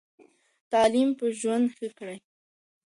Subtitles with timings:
[0.71, 2.17] تعلیم به ژوند ښه کړي.